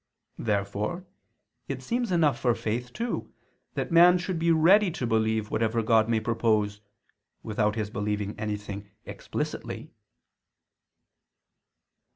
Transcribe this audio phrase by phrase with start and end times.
[0.39, 1.05] Therefore
[1.67, 3.31] it seems enough for faith, too,
[3.75, 6.81] that man should be ready to believe whatever God may propose,
[7.43, 9.91] without his believing anything explicitly.